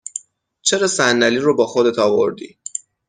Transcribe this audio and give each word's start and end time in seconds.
چرا 0.61 0.87
صندلی 0.87 1.37
رو 1.39 1.55
با 1.55 1.65
خودت 1.67 1.99
آوردی؟ 1.99 2.59